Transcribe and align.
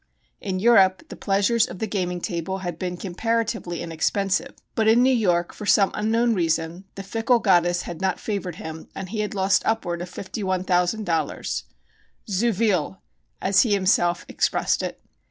In 0.39 0.57
Europe 0.57 1.07
the 1.09 1.15
pleasures 1.15 1.67
of 1.67 1.77
the 1.77 1.85
gaming 1.85 2.21
table 2.21 2.57
had 2.65 2.79
been 2.79 2.97
comparatively 2.97 3.83
inexpensive, 3.83 4.55
but 4.73 4.87
in 4.87 5.03
New 5.03 5.13
York 5.13 5.53
for 5.53 5.67
some 5.67 5.91
unknown 5.93 6.33
reason 6.33 6.85
the 6.95 7.03
fickle 7.03 7.37
goddess 7.37 7.83
had 7.83 8.01
not 8.01 8.19
favored 8.19 8.55
him 8.55 8.89
and 8.95 9.09
he 9.09 9.19
had 9.19 9.35
lost 9.35 9.61
upward 9.63 10.01
of 10.01 10.09
$51,000. 10.11 11.63
"Zu 12.27 12.51
viel!" 12.51 12.99
as 13.43 13.61
he 13.61 13.73
himself 13.73 14.25
expressed 14.27 14.81
it. 14.81 14.99